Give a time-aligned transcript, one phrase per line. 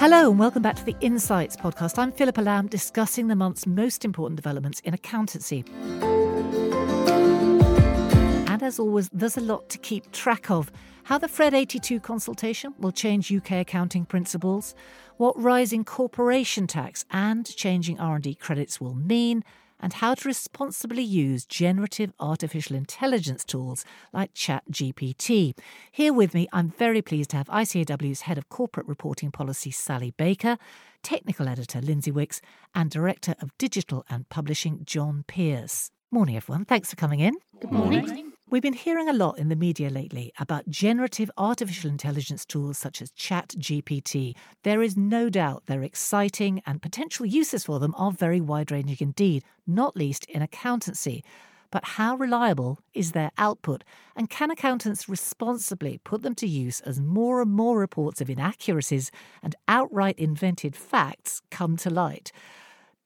[0.00, 1.98] Hello and welcome back to the Insights podcast.
[1.98, 5.62] I'm Philippa Lamb discussing the month's most important developments in accountancy.
[8.48, 10.72] And as always, there's a lot to keep track of.
[11.02, 14.74] How the FRED 82 consultation will change UK accounting principles,
[15.18, 19.44] what rising corporation tax and changing R&D credits will mean,
[19.80, 25.56] and how to responsibly use generative artificial intelligence tools like ChatGPT.
[25.90, 30.12] Here with me, I'm very pleased to have ICAEW's Head of Corporate Reporting Policy, Sally
[30.16, 30.58] Baker,
[31.02, 32.40] Technical Editor, Lindsey Wicks,
[32.74, 35.90] and Director of Digital and Publishing, John Pearce.
[36.10, 36.64] Morning, everyone.
[36.64, 37.34] Thanks for coming in.
[37.60, 38.06] Good morning.
[38.06, 38.29] morning.
[38.50, 43.00] We've been hearing a lot in the media lately about generative artificial intelligence tools such
[43.00, 44.34] as ChatGPT.
[44.64, 48.96] There is no doubt they're exciting and potential uses for them are very wide ranging
[48.98, 51.22] indeed, not least in accountancy.
[51.70, 53.84] But how reliable is their output?
[54.16, 59.12] And can accountants responsibly put them to use as more and more reports of inaccuracies
[59.44, 62.32] and outright invented facts come to light?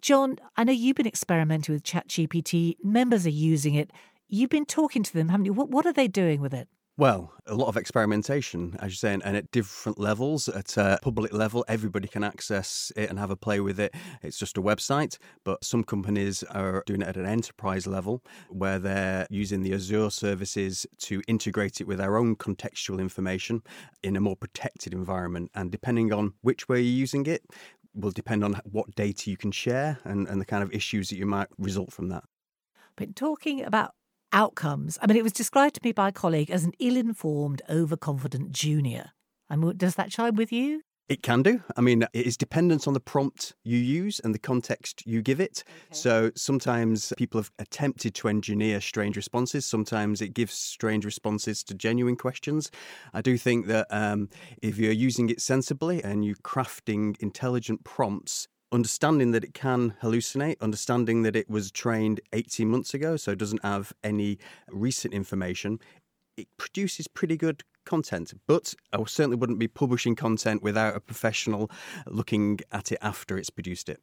[0.01, 3.91] John, I know you've been experimenting with ChatGPT, members are using it.
[4.29, 5.53] You've been talking to them, haven't you?
[5.53, 6.69] What, what are they doing with it?
[6.97, 10.49] Well, a lot of experimentation, as you're saying, and at different levels.
[10.49, 13.93] At a public level, everybody can access it and have a play with it.
[14.23, 18.79] It's just a website, but some companies are doing it at an enterprise level where
[18.79, 23.61] they're using the Azure services to integrate it with their own contextual information
[24.05, 25.51] in a more protected environment.
[25.57, 27.43] And depending on which way you're using it,
[27.93, 31.17] will depend on what data you can share and, and the kind of issues that
[31.17, 32.23] you might result from that.
[32.95, 33.95] But talking about
[34.35, 34.99] outcomes.
[35.01, 38.53] I mean, it was described to me by a colleague as an ill informed, overconfident
[38.53, 39.13] junior.
[39.49, 40.83] I mean, does that chime with you?
[41.07, 41.63] It can do.
[41.77, 45.39] I mean, it is dependent on the prompt you use and the context you give
[45.39, 45.63] it.
[45.67, 45.77] Okay.
[45.91, 49.67] So sometimes people have attempted to engineer strange responses.
[49.67, 52.71] Sometimes it gives strange responses to genuine questions.
[53.13, 54.31] I do think that um,
[54.63, 60.61] if you're using it sensibly and you're crafting intelligent prompts, understanding that it can hallucinate,
[60.61, 64.39] understanding that it was trained 18 months ago, so doesn't have any
[64.71, 65.79] recent information,
[66.37, 68.33] it produces pretty good content.
[68.47, 71.71] But I certainly wouldn't be publishing content without a professional
[72.07, 74.01] looking at it after it's produced it.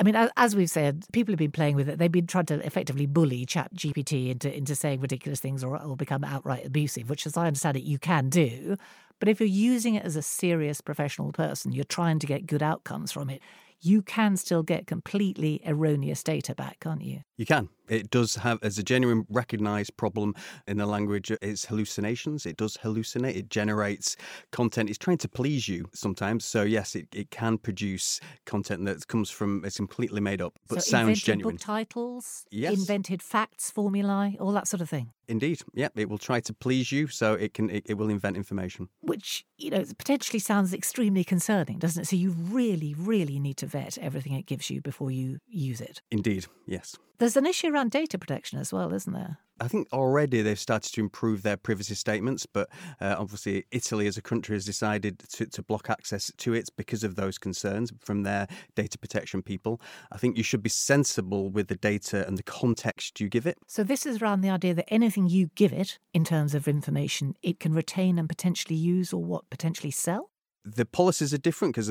[0.00, 1.98] I mean, as we've said, people have been playing with it.
[1.98, 5.96] They've been trying to effectively bully Chat GPT into, into saying ridiculous things or, or
[5.96, 8.76] become outright abusive, which, as I understand it, you can do.
[9.20, 12.62] But if you're using it as a serious professional person, you're trying to get good
[12.62, 13.40] outcomes from it
[13.84, 17.20] you can still get completely erroneous data back, can't you?
[17.36, 17.68] You can.
[17.88, 20.34] It does have, as a genuine recognized problem
[20.66, 22.46] in the language, it's hallucinations.
[22.46, 23.36] It does hallucinate.
[23.36, 24.16] It generates
[24.52, 24.88] content.
[24.88, 26.44] It's trying to please you sometimes.
[26.44, 30.82] So, yes, it, it can produce content that comes from, it's completely made up, but
[30.82, 31.56] so sounds genuine.
[31.56, 32.74] book titles, yes.
[32.74, 35.12] invented facts, formulae, all that sort of thing.
[35.28, 35.62] Indeed.
[35.72, 38.88] Yeah, it will try to please you, so it can it, it, will invent information.
[39.00, 42.06] Which, you know, potentially sounds extremely concerning, doesn't it?
[42.06, 46.02] So you really, really need to vet everything it gives you before you use it.
[46.10, 46.96] Indeed, yes.
[47.18, 49.38] There's an issue around data protection as well, isn't there?
[49.60, 52.68] I think already they've started to improve their privacy statements, but
[53.00, 57.04] uh, obviously Italy as a country has decided to, to block access to it because
[57.04, 59.80] of those concerns from their data protection people.
[60.10, 63.58] I think you should be sensible with the data and the context you give it.
[63.68, 67.34] So this is around the idea that anything you give it in terms of information,
[67.42, 70.30] it can retain and potentially use or what potentially sell?
[70.64, 71.88] The policies are different because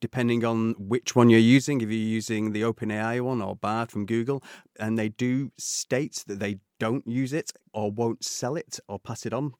[0.00, 4.06] depending on which one you're using, if you're using the OpenAI one or Bard from
[4.06, 4.42] Google,
[4.78, 9.24] and they do state that they don't use it or won't sell it or pass
[9.24, 9.54] it on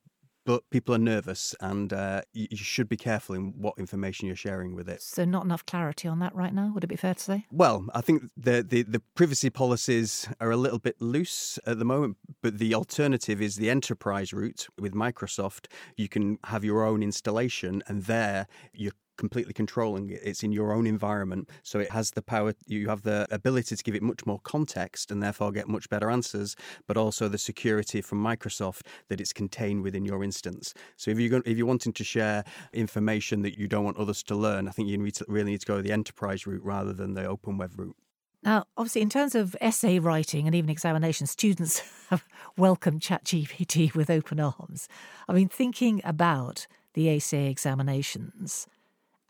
[0.44, 4.36] but people are nervous and uh, you, you, should be careful in what information you're
[4.36, 5.02] sharing with it.
[5.02, 7.46] So, not enough clarity on that right now, would it be fair to say?
[7.50, 11.84] Well, I think the, the, the privacy policies are a little bit loose at the
[11.84, 15.66] moment, but the alternative is the enterprise route with Microsoft.
[15.96, 20.20] You can have your own installation, and there you're completely controlling it.
[20.24, 21.48] It's in your own environment.
[21.62, 25.12] So it has the power, you have the ability to give it much more context
[25.12, 26.56] and therefore get much better answers,
[26.88, 30.74] but also the security from Microsoft that it's contained within your instance.
[30.96, 32.42] So if you're, if you're wanting to share
[32.72, 35.60] information that you don't want others to learn, I think you need to, really need
[35.60, 37.94] to go the enterprise route rather than the open web route.
[38.42, 41.80] Now, obviously, in terms of essay writing and even examination, students
[42.10, 42.24] have
[42.56, 44.88] welcomed ChatGPT with open arms.
[45.28, 48.66] I mean, thinking about the ACA examinations,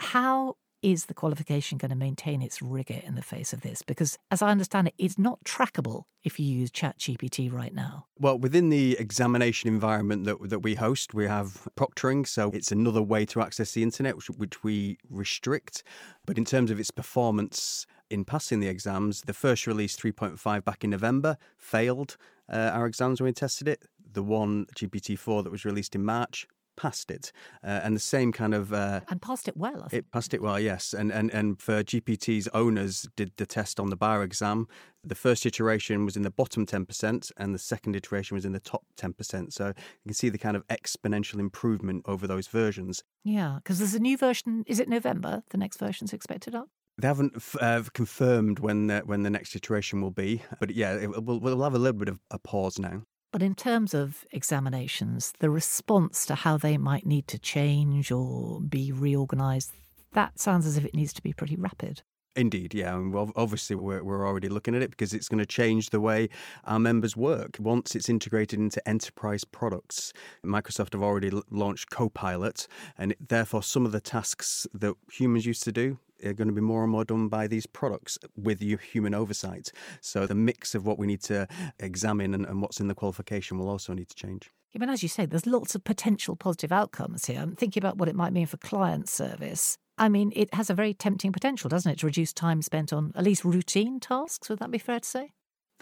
[0.02, 3.82] how is the qualification going to maintain its rigour in the face of this?
[3.82, 8.06] Because, as I understand it, it's not trackable if you use ChatGPT right now.
[8.18, 12.26] Well, within the examination environment that, that we host, we have proctoring.
[12.26, 15.84] So it's another way to access the internet, which, which we restrict.
[16.26, 20.82] But in terms of its performance in passing the exams, the first release 3.5 back
[20.82, 22.16] in November failed
[22.52, 23.84] uh, our exams when we tested it.
[24.14, 26.46] The one GPT 4 that was released in March
[26.76, 27.32] passed it.
[27.62, 28.72] Uh, and the same kind of.
[28.72, 30.92] Uh, and passed it well, It passed it well, yes.
[30.92, 34.66] And, and, and for GPT's owners, did the test on the bar exam.
[35.04, 38.60] The first iteration was in the bottom 10%, and the second iteration was in the
[38.60, 39.52] top 10%.
[39.52, 39.74] So you
[40.06, 43.02] can see the kind of exponential improvement over those versions.
[43.24, 44.64] Yeah, because there's a new version.
[44.66, 45.42] Is it November?
[45.50, 46.68] The next version's expected up?
[46.98, 51.24] They haven't uh, confirmed when the, when the next iteration will be, but yeah, it,
[51.24, 53.02] we'll, we'll have a little bit of a pause now.
[53.32, 58.60] But in terms of examinations, the response to how they might need to change or
[58.60, 59.72] be reorganised,
[60.12, 62.02] that sounds as if it needs to be pretty rapid.
[62.34, 62.94] Indeed, yeah.
[62.96, 66.30] And obviously, we're, we're already looking at it because it's going to change the way
[66.64, 67.56] our members work.
[67.58, 70.12] Once it's integrated into enterprise products,
[70.44, 75.72] Microsoft have already launched Copilot, and therefore, some of the tasks that humans used to
[75.72, 79.72] do are going to be more and more done by these products with human oversight.
[80.00, 81.46] So the mix of what we need to
[81.80, 84.50] examine and, and what's in the qualification will also need to change.
[84.72, 87.40] Yeah, but as you say, there's lots of potential positive outcomes here.
[87.40, 89.76] I'm thinking about what it might mean for client service.
[89.98, 93.12] I mean, it has a very tempting potential, doesn't it, to reduce time spent on
[93.14, 94.48] at least routine tasks?
[94.48, 95.32] Would that be fair to say?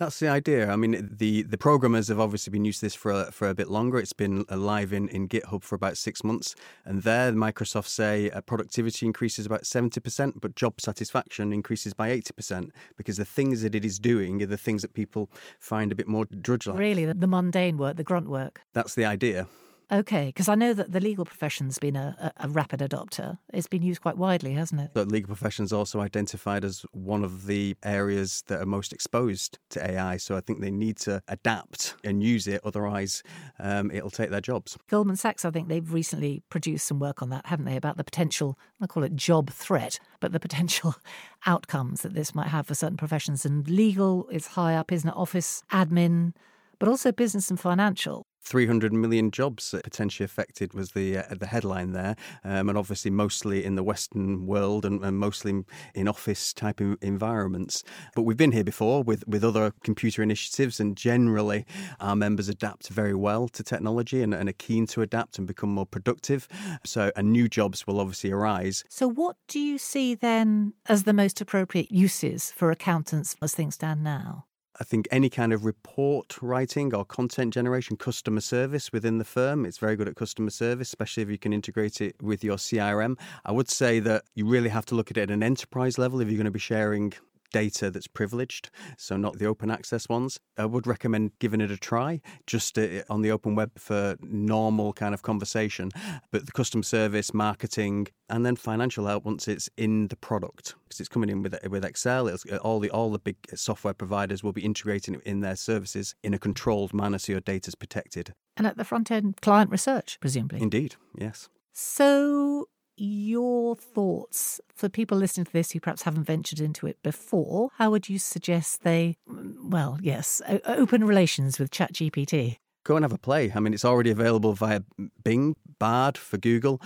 [0.00, 0.70] That's the idea.
[0.70, 3.54] I mean, the, the programmers have obviously been used to this for a, for a
[3.54, 3.98] bit longer.
[3.98, 6.54] It's been live in, in GitHub for about six months.
[6.86, 12.70] And there, Microsoft say uh, productivity increases about 70%, but job satisfaction increases by 80%
[12.96, 15.28] because the things that it is doing are the things that people
[15.58, 16.78] find a bit more drudge like.
[16.78, 18.62] Really, the mundane work, the grunt work.
[18.72, 19.48] That's the idea.
[19.92, 23.38] Okay, because I know that the legal profession's been a, a, rapid adopter.
[23.52, 24.94] It's been used quite widely, hasn't it?
[24.94, 29.90] The legal profession's also identified as one of the areas that are most exposed to
[29.90, 30.16] AI.
[30.18, 33.24] So I think they need to adapt and use it, otherwise,
[33.58, 34.78] um, it'll take their jobs.
[34.88, 37.76] Goldman Sachs, I think they've recently produced some work on that, haven't they?
[37.76, 40.94] About the potential, I call it job threat, but the potential
[41.46, 43.44] outcomes that this might have for certain professions.
[43.44, 45.16] And legal is high up, isn't it?
[45.16, 46.32] Office, admin,
[46.78, 48.24] but also business and financial.
[48.42, 53.64] 300 million jobs potentially affected was the uh, the headline there, um, and obviously mostly
[53.64, 55.64] in the Western world and, and mostly
[55.94, 57.82] in office type environments.
[58.14, 61.66] But we've been here before with, with other computer initiatives, and generally
[62.00, 65.70] our members adapt very well to technology and, and are keen to adapt and become
[65.70, 66.48] more productive.
[66.84, 68.84] So, and new jobs will obviously arise.
[68.88, 73.74] So, what do you see then as the most appropriate uses for accountants as things
[73.74, 74.46] stand now?
[74.80, 79.66] I think any kind of report writing or content generation, customer service within the firm,
[79.66, 83.18] it's very good at customer service, especially if you can integrate it with your CRM.
[83.44, 86.22] I would say that you really have to look at it at an enterprise level
[86.22, 87.12] if you're going to be sharing
[87.52, 90.38] data that's privileged, so not the open access ones.
[90.56, 94.92] I would recommend giving it a try just uh, on the open web for normal
[94.92, 95.90] kind of conversation.
[96.30, 101.00] But the customer service, marketing, and then financial help once it's in the product because
[101.00, 102.28] it's coming in with with Excel.
[102.28, 105.56] It's, uh, all the all the big software providers will be integrating it in their
[105.56, 108.34] services in a controlled manner, so your data's protected.
[108.56, 110.60] And at the front end, client research, presumably.
[110.60, 111.48] Indeed, yes.
[111.72, 112.68] So
[113.00, 117.70] your thoughts for people listening to this who perhaps haven't ventured into it before?
[117.76, 122.58] How would you suggest they, well, yes, open relations with ChatGPT?
[122.84, 123.52] Go and have a play.
[123.54, 124.82] I mean, it's already available via
[125.24, 126.80] Bing, Bard for Google.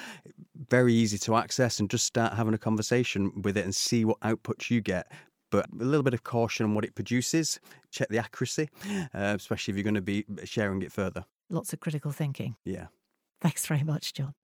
[0.69, 4.21] Very easy to access and just start having a conversation with it and see what
[4.21, 5.11] outputs you get
[5.51, 7.61] but a little bit of caution on what it produces.
[7.93, 8.71] Check the accuracy,
[9.15, 11.25] uh, especially if you're going to be sharing it further.
[11.49, 12.57] Lots of critical thinking.
[12.65, 12.87] Yeah.
[13.41, 14.35] Thanks very much, John.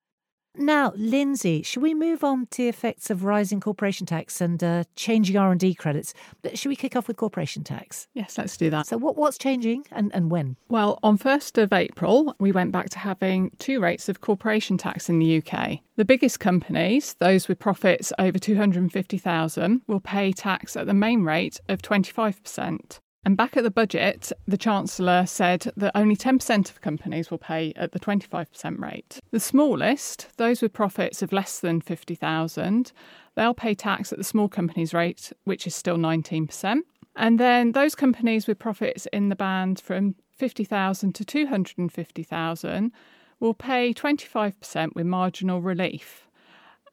[0.56, 4.84] Now, Lindsey, should we move on to the effects of rising corporation tax and uh,
[4.96, 6.12] changing R&D credits?
[6.42, 8.08] But should we kick off with corporation tax?
[8.14, 8.86] Yes, let's do that.
[8.86, 10.56] So what, what's changing and, and when?
[10.68, 15.08] Well, on 1st of April, we went back to having two rates of corporation tax
[15.08, 15.78] in the UK.
[15.96, 21.60] The biggest companies, those with profits over 250,000, will pay tax at the main rate
[21.68, 22.98] of 25%.
[23.24, 27.72] And back at the budget, the Chancellor said that only 10% of companies will pay
[27.76, 29.20] at the 25% rate.
[29.30, 32.92] The smallest, those with profits of less than 50,000,
[33.36, 36.80] they'll pay tax at the small companies rate, which is still 19%.
[37.16, 42.92] And then those companies with profits in the band from 50,000 to 250,000
[43.38, 46.26] will pay 25% with marginal relief.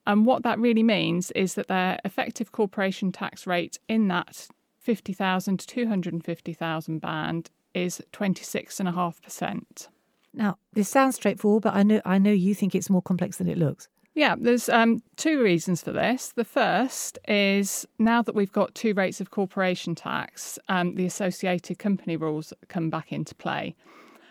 [0.06, 4.48] And what that really means is that their effective corporation tax rate in that
[4.88, 9.88] 50,000 to 250,000 band is 26.5%.
[10.34, 13.50] Now, this sounds straightforward, but I know I know you think it's more complex than
[13.50, 13.90] it looks.
[14.16, 16.32] Yeah, there's um, two reasons for this.
[16.34, 21.80] The first is now that we've got two rates of corporation tax, um, the associated
[21.80, 23.76] company rules come back into play.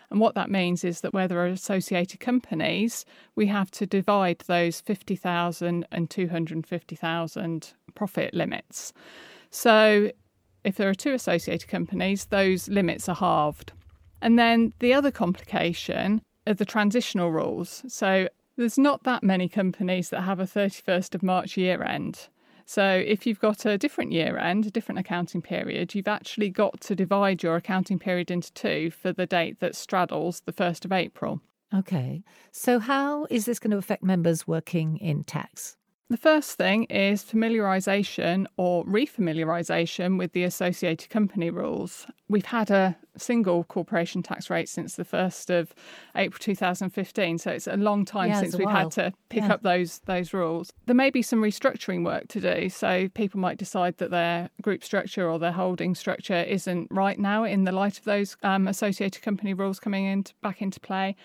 [0.09, 4.39] And what that means is that where there are associated companies, we have to divide
[4.47, 8.91] those 50,000 and 250,000 profit limits.
[9.51, 10.11] So
[10.67, 13.71] if there are two associated companies, those limits are halved.
[14.21, 17.83] And then the other complication are the transitional rules.
[17.87, 22.27] So there's not that many companies that have a 31st of March year end.
[22.65, 26.81] So if you've got a different year end, a different accounting period, you've actually got
[26.81, 30.91] to divide your accounting period into two for the date that straddles the 1st of
[30.91, 31.39] April.
[31.73, 32.23] Okay.
[32.51, 35.77] So how is this going to affect members working in tax?
[36.09, 42.07] The first thing is familiarisation or refamiliarisation with the associated company rules.
[42.29, 45.75] We've had a single corporation tax rate since the 1st of
[46.15, 49.55] April 2015, so it's a long time Yeah, since we've had to pick Yeah.
[49.55, 50.71] up those those rules.
[50.85, 54.85] There may be some restructuring work to do, so people might decide that their group
[54.85, 59.21] structure or their holding structure isn't right now in the light of those um, associated
[59.23, 61.17] company rules coming in back into play.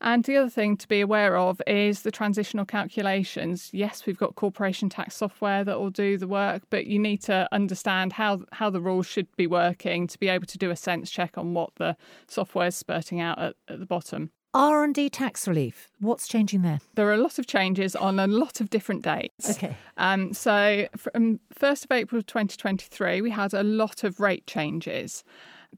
[0.00, 3.70] And the other thing to be aware of is the transitional calculations.
[3.72, 7.48] Yes, we've got corporation tax software that will do the work, but you need to
[7.50, 11.10] understand how how the rules should be working to be able to do a sense
[11.10, 11.96] check on what the
[12.28, 14.30] software is spurting out at, at the bottom.
[14.54, 15.90] R&D tax relief.
[16.00, 16.80] What's changing there?
[16.94, 19.50] There are a lot of changes on a lot of different dates.
[19.50, 19.76] Okay.
[19.98, 25.24] Um, so from 1st of April 2023, we had a lot of rate changes.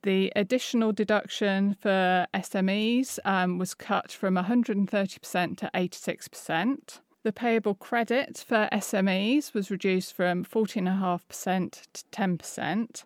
[0.02, 7.00] The additional deduction for SMEs um, was cut from 130% to 86%.
[7.24, 13.04] The payable credit for SMEs was reduced from 14.5% to 10%.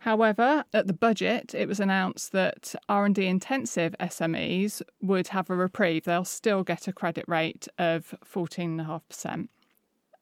[0.00, 6.04] However, at the budget, it was announced that R&D intensive SMEs would have a reprieve.
[6.04, 9.48] They'll still get a credit rate of 14.5%.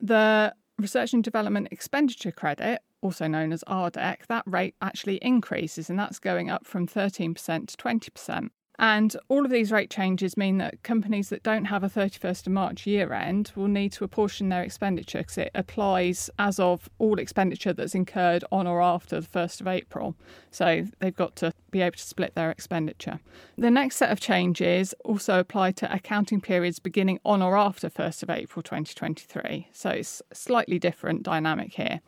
[0.00, 5.98] The Research and Development Expenditure Credit, also known as RDEC, that rate actually increases and
[5.98, 8.50] that's going up from 13% to 20%.
[8.76, 12.52] And all of these rate changes mean that companies that don't have a 31st of
[12.52, 17.20] March year end will need to apportion their expenditure because it applies as of all
[17.20, 20.16] expenditure that's incurred on or after the 1st of April.
[20.50, 23.20] So they've got to be able to split their expenditure.
[23.56, 28.24] The next set of changes also apply to accounting periods beginning on or after 1st
[28.24, 29.68] of April 2023.
[29.72, 32.00] So it's slightly different dynamic here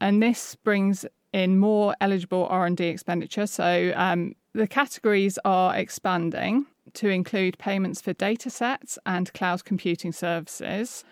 [0.00, 3.46] and this brings in more eligible R&D expenditure.
[3.46, 10.12] So um, the categories are expanding to include payments for data sets and cloud computing
[10.12, 11.04] services.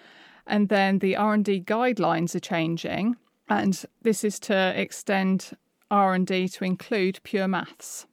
[0.46, 3.16] And then the R&D guidelines are changing,
[3.48, 5.56] and this is to extend
[5.90, 8.06] R&D to include pure maths.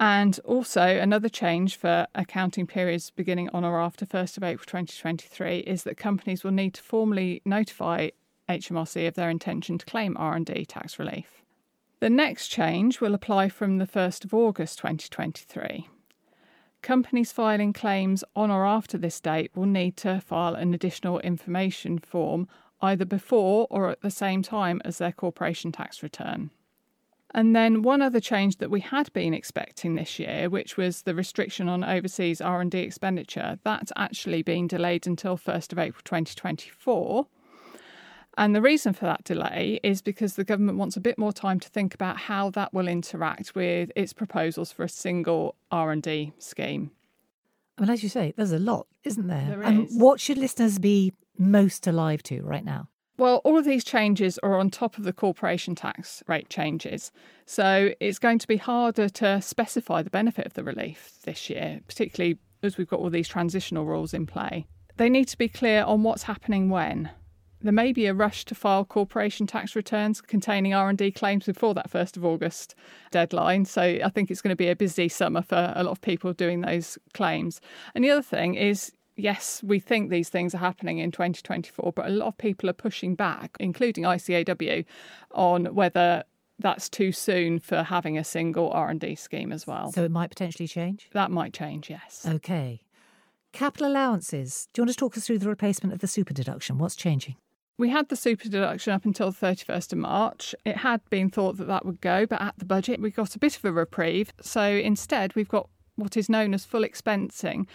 [0.00, 5.58] And also, another change for accounting periods beginning on or after 1st of April 2023
[5.58, 8.08] is that companies will need to formally notify
[8.60, 11.42] HMRC of their intention to claim R&D tax relief.
[12.00, 15.88] The next change will apply from the 1st of August 2023.
[16.82, 21.98] Companies filing claims on or after this date will need to file an additional information
[21.98, 22.48] form
[22.80, 26.50] either before or at the same time as their corporation tax return.
[27.34, 31.14] And then one other change that we had been expecting this year, which was the
[31.14, 37.26] restriction on overseas R&D expenditure, that's actually been delayed until 1st of April 2024.
[38.38, 41.60] And the reason for that delay is because the government wants a bit more time
[41.60, 46.92] to think about how that will interact with its proposals for a single R&D scheme.
[47.76, 49.46] I mean, as you say, there's a lot, isn't there?
[49.48, 49.96] There and is.
[49.96, 52.88] what should listeners be most alive to right now?
[53.18, 57.12] Well, all of these changes are on top of the corporation tax rate changes.
[57.44, 61.80] So it's going to be harder to specify the benefit of the relief this year,
[61.86, 64.66] particularly as we've got all these transitional rules in play.
[64.96, 67.10] They need to be clear on what's happening when.
[67.62, 71.90] There may be a rush to file corporation tax returns containing R&D claims before that
[71.90, 72.74] 1st of August
[73.10, 73.64] deadline.
[73.64, 76.32] So I think it's going to be a busy summer for a lot of people
[76.32, 77.60] doing those claims.
[77.94, 82.06] And the other thing is yes, we think these things are happening in 2024, but
[82.06, 84.84] a lot of people are pushing back, including ICAEW,
[85.32, 86.24] on whether
[86.58, 89.92] that's too soon for having a single R&D scheme as well.
[89.92, 91.08] So it might potentially change?
[91.12, 92.26] that might change, yes.
[92.26, 92.82] Okay.
[93.52, 94.68] Capital allowances.
[94.72, 96.78] Do you want to talk us through the replacement of the super deduction?
[96.78, 97.36] What's changing?
[97.78, 100.54] We had the super deduction up until the 31st of March.
[100.64, 103.38] It had been thought that that would go, but at the budget we got a
[103.38, 104.32] bit of a reprieve.
[104.40, 107.66] So instead, we've got what is known as full expensing,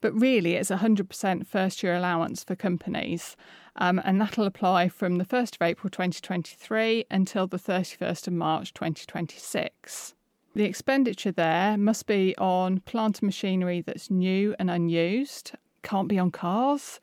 [0.00, 3.36] but really it's 100% first year allowance for companies.
[3.76, 8.74] Um, and that'll apply from the 1st of April 2023 until the 31st of March
[8.74, 10.14] 2026.
[10.54, 16.18] The expenditure there must be on plant and machinery that's new and unused, can't be
[16.18, 17.00] on cars,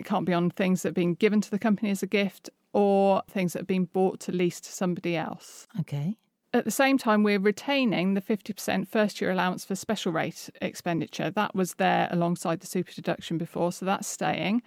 [0.00, 2.50] it can't be on things that have been given to the company as a gift
[2.72, 5.68] or things that have been bought to lease to somebody else.
[5.78, 6.16] Okay.
[6.52, 11.30] At the same time, we're retaining the 50% first year allowance for special rate expenditure.
[11.30, 14.62] That was there alongside the super deduction before, so that's staying.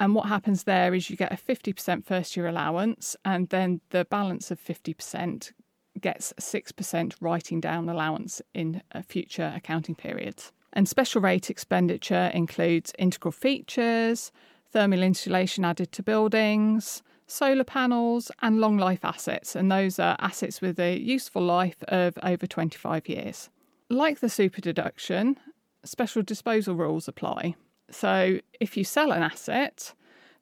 [0.00, 4.04] And what happens there is you get a 50% first year allowance, and then the
[4.06, 5.52] balance of 50%
[6.00, 10.52] gets 6% writing down allowance in future accounting periods.
[10.76, 14.30] And special rate expenditure includes integral features,
[14.70, 19.56] thermal insulation added to buildings, solar panels, and long life assets.
[19.56, 23.48] And those are assets with a useful life of over 25 years.
[23.88, 25.38] Like the super deduction,
[25.82, 27.54] special disposal rules apply.
[27.90, 29.94] So if you sell an asset,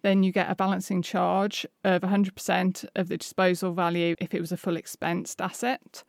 [0.03, 4.50] then you get a balancing charge of 100% of the disposal value if it was
[4.50, 6.03] a full expensed asset.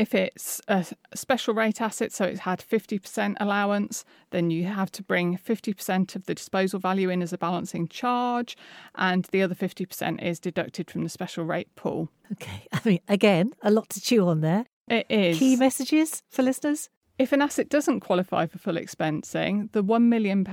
[0.00, 5.02] If it's a special rate asset, so it's had 50% allowance, then you have to
[5.02, 8.56] bring 50% of the disposal value in as a balancing charge,
[8.94, 12.08] and the other 50% is deducted from the special rate pool.
[12.32, 14.64] Okay, I mean, again, a lot to chew on there.
[14.88, 15.38] It is.
[15.38, 16.88] Key messages for listeners?
[17.18, 20.46] If an asset doesn't qualify for full expensing, the £1 million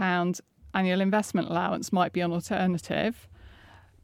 [0.74, 3.30] annual investment allowance might be an alternative.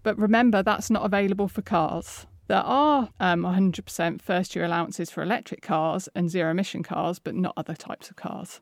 [0.04, 2.28] But remember, that's not available for cars.
[2.48, 7.36] There are um, 100% first year allowances for electric cars and zero emission cars, but
[7.36, 8.60] not other types of cars.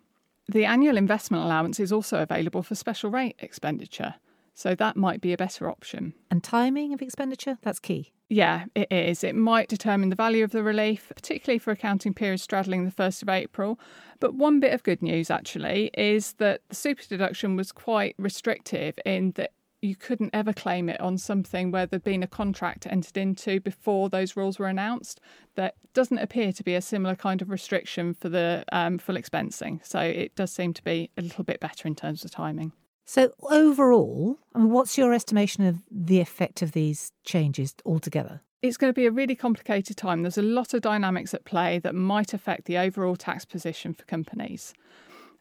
[0.47, 4.15] The annual investment allowance is also available for special rate expenditure,
[4.53, 6.13] so that might be a better option.
[6.29, 8.11] And timing of expenditure, that's key.
[8.29, 9.25] Yeah, it is.
[9.25, 13.23] It might determine the value of the relief, particularly for accounting periods straddling the 1st
[13.23, 13.77] of April.
[14.21, 18.97] But one bit of good news actually is that the super deduction was quite restrictive
[19.05, 23.17] in that you couldn't ever claim it on something where there'd been a contract entered
[23.17, 25.19] into before those rules were announced.
[25.55, 29.85] There doesn't appear to be a similar kind of restriction for the um, full expensing.
[29.85, 32.73] So it does seem to be a little bit better in terms of timing.
[33.05, 38.41] So, overall, I mean, what's your estimation of the effect of these changes altogether?
[38.61, 40.21] It's going to be a really complicated time.
[40.21, 44.03] There's a lot of dynamics at play that might affect the overall tax position for
[44.03, 44.73] companies.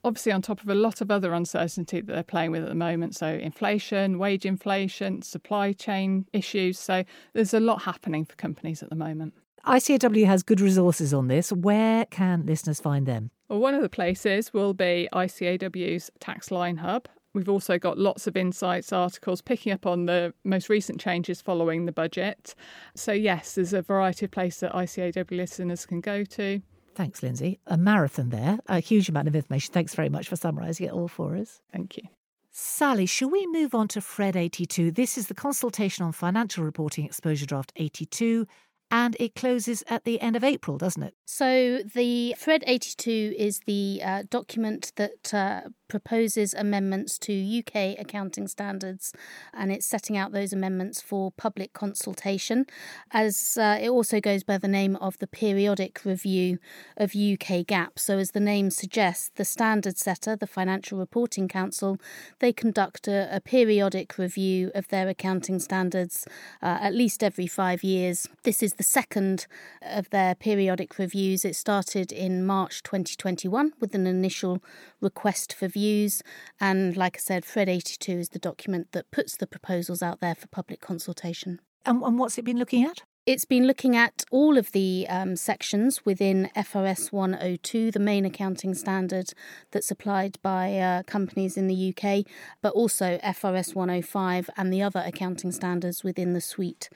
[0.04, 2.75] Obviously, on top of a lot of other uncertainty that they're playing with at the
[2.75, 3.16] moment.
[3.16, 6.78] So, inflation, wage inflation, supply chain issues.
[6.78, 9.35] So, there's a lot happening for companies at the moment.
[9.66, 11.52] ICAEW has good resources on this.
[11.52, 13.30] Where can listeners find them?
[13.49, 18.26] Well, one of the places will be ICAEW's Tax Line Hub, We've also got lots
[18.26, 22.57] of insights articles picking up on the most recent changes following the budget.
[22.96, 26.61] So, yes, there's a variety of places that ICAEW listeners can go to.
[27.01, 27.59] Thanks, Lindsey.
[27.67, 29.73] A marathon there, a huge amount of information.
[29.73, 31.63] Thanks very much for summarising it all for us.
[31.73, 32.03] Thank you.
[32.51, 34.91] Sally, shall we move on to FRED 82?
[34.91, 38.47] This is the consultation on financial reporting exposure draft 82
[38.90, 41.14] and it closes at the end of April, doesn't it?
[41.24, 48.48] So the FRED 82 is the uh, document that uh, proposes amendments to UK accounting
[48.48, 49.12] standards
[49.53, 52.64] and it's setting out those amendments for public consultation.
[53.12, 56.59] As uh, it also goes by the name of the periodic review
[56.96, 61.98] of UK GAAP so as the name suggests the standard setter the Financial Reporting Council
[62.38, 66.26] they conduct a, a periodic review of their accounting standards
[66.62, 68.29] uh, at least every 5 years.
[68.44, 69.47] This is the second
[69.83, 74.62] of their periodic reviews it started in March 2021 with an initial
[75.03, 76.23] request for views.
[76.59, 80.35] And like I said, FRED 82 is the document that puts the proposals out there
[80.35, 81.61] for public consultation.
[81.85, 83.03] And, and what's it been looking at?
[83.27, 88.75] It's been looking at all of the um, sections within FRS 102, the main accounting
[88.75, 89.35] standard
[89.73, 92.25] that's applied by uh, companies in the UK,
[92.62, 96.88] but also FRS 105 and the other accounting standards within the suite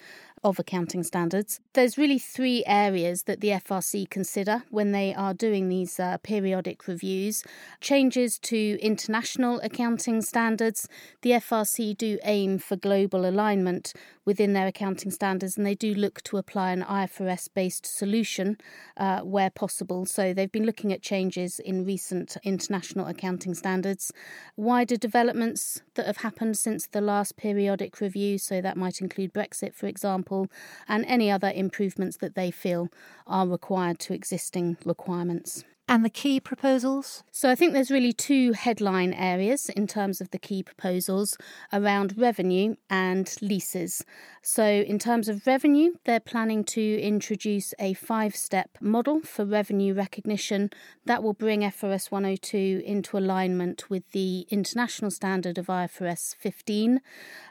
[0.44, 1.58] of accounting standards.
[1.72, 6.86] There's really three areas that the FRC consider when they are doing these uh, periodic
[6.86, 7.42] reviews.
[7.80, 10.86] Changes to international accounting standards.
[11.22, 16.22] The FRC do aim for global alignment within their accounting standards and they do look
[16.22, 18.56] to apply an IFRS based solution
[18.96, 20.06] uh, where possible.
[20.06, 24.12] So they've been looking at changes in recent international accounting standards,
[24.56, 28.38] wider developments that have happened since the last periodic review.
[28.38, 30.48] So that might include Brexit, for example,
[30.88, 32.88] and any other improvements that they feel
[33.26, 35.64] are required to existing requirements.
[35.86, 37.24] And the key proposals?
[37.30, 41.36] So I think there's really two headline areas in terms of the key proposals
[41.74, 44.02] around revenue and leases.
[44.40, 49.92] So, in terms of revenue, they're planning to introduce a five step model for revenue
[49.94, 50.70] recognition
[51.04, 57.00] that will bring FRS 102 into alignment with the international standard of IFRS 15.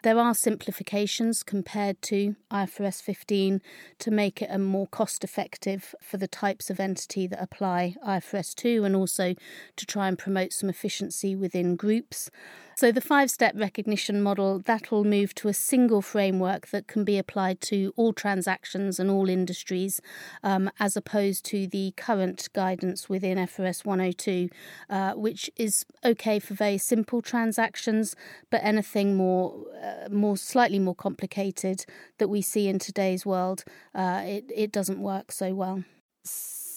[0.01, 3.61] There are simplifications compared to IFRS 15
[3.99, 8.22] to make it a more cost effective for the types of entity that apply IFRS
[8.31, 9.35] 2 and also
[9.75, 12.29] to try and promote some efficiency within groups.
[12.75, 17.03] So the five step recognition model that will move to a single framework that can
[17.03, 20.01] be applied to all transactions and all industries,
[20.41, 24.49] um, as opposed to the current guidance within FRS 102,
[24.89, 28.15] uh, which is okay for very simple transactions,
[28.49, 31.85] but anything more, uh, more slightly more complicated
[32.17, 35.83] that we see in today's world, uh, it it doesn't work so well.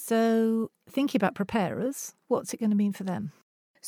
[0.09, 3.33] So, thinking about preparers, what's it going to mean for them?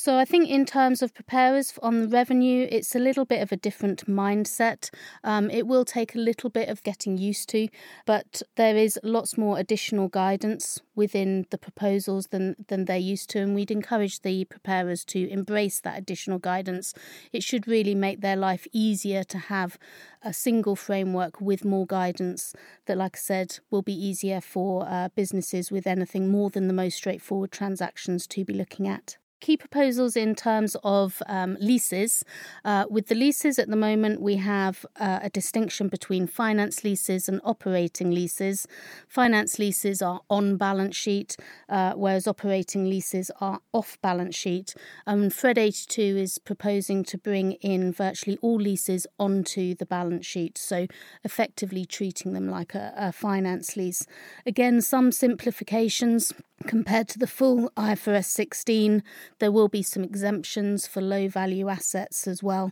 [0.01, 3.51] So I think in terms of preparers on the revenue, it's a little bit of
[3.51, 4.89] a different mindset.
[5.25, 7.67] Um, it will take a little bit of getting used to,
[8.05, 13.39] but there is lots more additional guidance within the proposals than, than they're used to,
[13.39, 16.93] and we'd encourage the preparers to embrace that additional guidance.
[17.33, 19.77] It should really make their life easier to have
[20.21, 22.53] a single framework with more guidance
[22.85, 26.73] that, like I said, will be easier for uh, businesses with anything more than the
[26.73, 32.23] most straightforward transactions to be looking at key proposals in terms of um, leases.
[32.65, 37.29] Uh, with the leases at the moment, we have uh, a distinction between finance leases
[37.29, 38.67] and operating leases.
[39.07, 41.37] Finance leases are on balance sheet,
[41.69, 44.75] uh, whereas operating leases are off balance sheet.
[45.07, 50.57] Um, FRED 82 is proposing to bring in virtually all leases onto the balance sheet,
[50.57, 50.87] so
[51.23, 54.05] effectively treating them like a, a finance lease.
[54.45, 56.33] Again, some simplifications
[56.67, 59.03] compared to the full IFRS 16
[59.37, 62.71] there will be some exemptions for low value assets as well,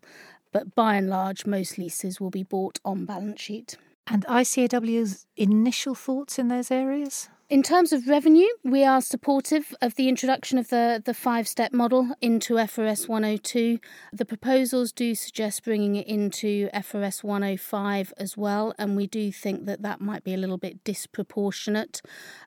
[0.51, 3.77] but by and large, most leases will be bought on balance sheet.
[4.07, 7.29] And ICAEW's initial thoughts in those areas?
[7.49, 11.71] In terms of revenue, we are supportive of the introduction of the, the five step
[11.71, 13.79] model into FRS 102.
[14.11, 19.65] The proposals do suggest bringing it into FRS 105 as well, and we do think
[19.65, 22.01] that that might be a little bit disproportionate.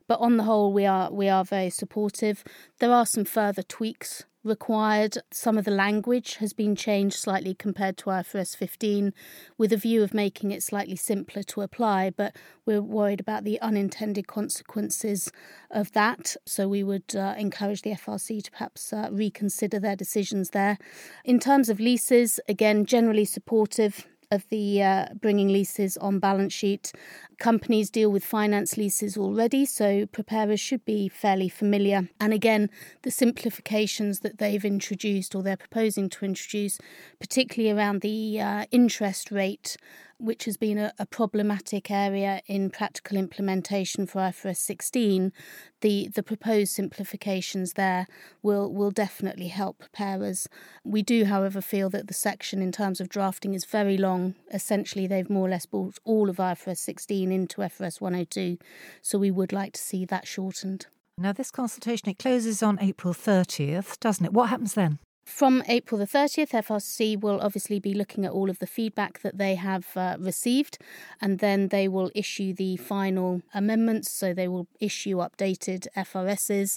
[0.06, 2.44] But on the whole, we are we are very supportive.
[2.78, 5.18] There are some further tweaks required.
[5.30, 9.12] Some of the language has been changed slightly compared to IFRS 15
[9.58, 13.60] with a view of making it slightly simpler to apply, but we're worried about the
[13.60, 15.30] unintended consequences
[15.70, 16.36] of that.
[16.46, 20.78] So we would uh, encourage the FRC to perhaps uh, reconsider their decisions there.
[21.24, 26.92] In terms of leases, again, generally supportive of the uh, bringing leases on balance sheet.
[27.38, 32.08] Companies deal with finance leases already, so preparers should be fairly familiar.
[32.20, 32.70] And again,
[33.02, 36.78] the simplifications that they've introduced or they're proposing to introduce,
[37.18, 39.76] particularly around the uh, interest rate
[40.20, 45.32] which has been a, a, problematic area in practical implementation for IFRS 16,
[45.80, 48.06] the, the proposed simplifications there
[48.42, 50.48] will, will definitely help preparers.
[50.84, 54.34] We do, however, feel that the section in terms of drafting is very long.
[54.52, 58.58] Essentially, they've more or less brought all of IFRS 16 into FRS 102,
[59.02, 60.86] so we would like to see that shortened.
[61.18, 64.32] Now, this consultation it closes on April 30th, doesn't it?
[64.32, 64.98] What happens then?
[65.30, 69.38] From April the 30th, FRC will obviously be looking at all of the feedback that
[69.38, 70.76] they have uh, received,
[71.20, 74.10] and then they will issue the final amendments.
[74.10, 76.76] So they will issue updated FRSs.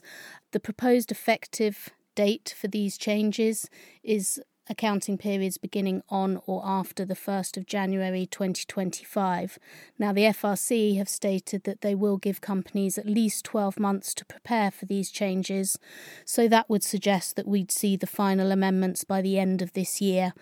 [0.52, 3.70] The proposed effective date for these changes
[4.04, 9.60] is accounting periods beginning on or after the 1st of January 2025.
[9.99, 14.26] Now, the FRC have stated that they will give companies at least 12 months to
[14.26, 15.78] prepare for these changes,
[16.26, 20.02] so that would suggest that we'd see the final amendments by the end of this
[20.02, 20.34] year.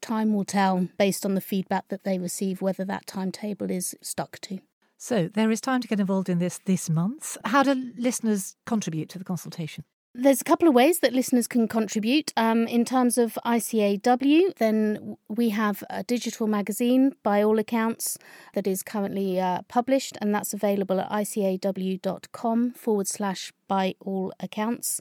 [0.00, 4.38] Time will tell, based on the feedback that they receive, whether that timetable is stuck
[4.40, 4.60] to.
[4.96, 7.36] So, there is time to get involved in this this month.
[7.44, 9.84] How do listeners contribute to the consultation?
[10.14, 12.32] There's a couple of ways that listeners can contribute.
[12.36, 18.18] Um, in terms of ICAEW, then we have a digital magazine, by all accounts,
[18.54, 25.00] that is currently uh, published, and that's available at icaew.com forward slash by all accounts.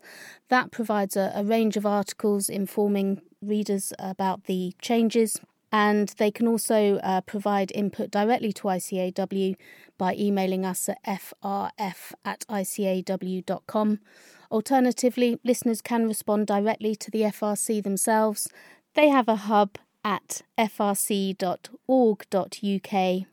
[0.49, 5.39] That provides a, a range of articles informing readers about the changes
[5.71, 9.55] and they can also uh, provide input directly to ICAEW
[9.97, 13.99] by emailing us at frf at icaew.com
[14.51, 18.47] Alternatively, listeners can respond directly to the FRC themselves.
[18.95, 21.37] They have a hub at frc.org.uk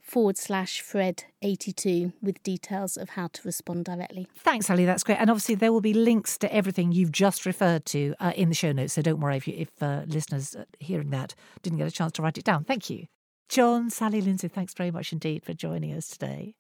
[0.03, 4.27] forward slash Fred82 with details of how to respond directly.
[4.39, 4.85] Thanks, Ali.
[4.85, 5.19] That's great.
[5.19, 8.57] And obviously, there will be links to everything you've just referred to uh, in the
[8.57, 8.95] show notes.
[8.95, 12.11] So don't worry if, you, if uh, listeners uh, hearing that didn't get a chance
[12.13, 12.65] to write it down.
[12.65, 13.07] Thank you.
[13.49, 16.57] John, Sally, Lindsey, thanks very much indeed for joining us today.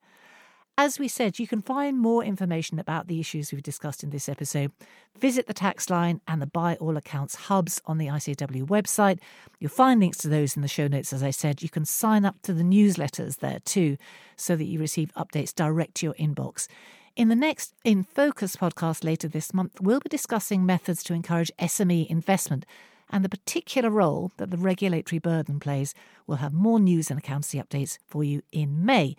[0.76, 4.28] As we said, you can find more information about the issues we've discussed in this
[4.28, 4.72] episode.
[5.16, 9.20] Visit the TAXline and the By All Accounts hubs on the ICAEW website.
[9.60, 11.62] You'll find links to those in the show notes, as I said.
[11.62, 13.96] You can sign up to the newsletters there too,
[14.34, 16.66] so that you receive updates direct to your inbox.
[17.14, 21.52] In the next In Focus podcast later this month, we'll be discussing methods to encourage
[21.60, 22.66] SME investment
[23.10, 25.94] and the particular role that the regulatory burden plays.
[26.26, 29.14] We'll have more news and accountancy updates for you in May.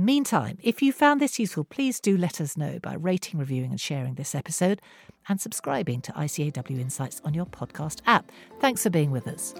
[0.00, 3.80] Meantime, if you found this useful, please do let us know by rating, reviewing, and
[3.80, 4.80] sharing this episode
[5.28, 8.30] and subscribing to ICAEW Insights on your podcast app.
[8.60, 9.54] Thanks for being with us.